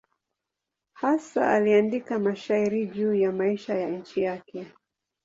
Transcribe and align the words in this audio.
Hasa 0.93 1.51
aliandika 1.53 2.19
mashairi 2.19 2.87
juu 2.87 3.13
ya 3.13 3.31
maisha 3.31 3.73
ya 3.75 3.89
nchi 3.89 4.21
yake. 4.21 4.65